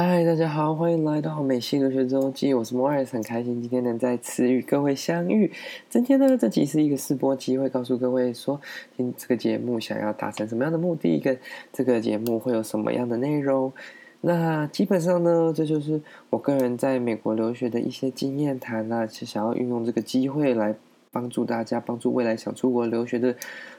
[0.00, 5.50] 嗨，大家好，欢迎来到美西留学周记，我是 Morris，很开心今天能再次与各位相遇。
[5.88, 8.60] 今天呢，这集是一个试播机会，告诉各位说，
[8.96, 11.36] 听这个节目想要达成什么样的目的，跟
[11.72, 13.72] 这个节目会有什么样的内容。
[14.20, 20.76] 那基本上呢，这就是我个人在美国留学的一些经验谈啦，是想要运用这个机会来
[21.10, 23.34] 帮助大家，帮助未来想出国留学的。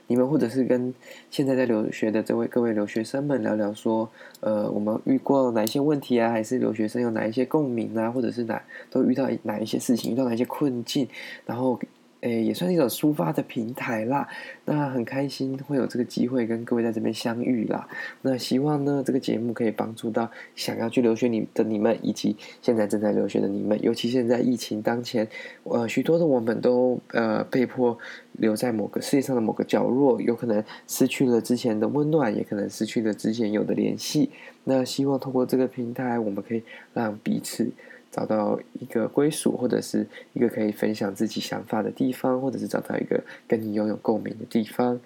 [0.07, 0.93] 你们或者是跟
[1.29, 4.09] 现在在留学的这位各位留学生们聊聊，说，
[4.39, 6.31] 呃，我们遇过哪些问题啊？
[6.31, 8.09] 还是留学生有哪一些共鸣啊？
[8.09, 11.07] 或者是哪都遇到哪一些事情，遇到哪一些困境，
[11.45, 11.79] 然后。
[12.21, 14.27] 诶，也算是一种抒发的平台啦。
[14.65, 17.87] 那很开心会有这个机会跟各位在这边相遇啦。
[18.21, 23.81] 那希望呢，这个节目可以帮助到想要去留学你的你们，以及现在正在留学的你们。
[23.81, 25.27] 尤其现在疫情当前，
[25.63, 27.97] 呃，许多的我们都呃被迫
[28.33, 34.29] 留在某个世界上的某个角落，有可能失去了之前的温暖，也可能失去了之前有的联系。
[34.65, 37.71] 那希望通过这个平台，我们可以让彼此。
[38.11, 44.99] 找到一个归属，或者是一个可以分享自己想法的地方，或者是找到一个跟你拥有共鸣的地方。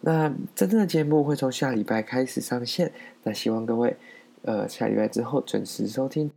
[0.00, 3.96] 那真正的节目会从下礼拜开始上线，那希望各位，
[4.42, 6.30] 呃，下礼拜之后准时收听。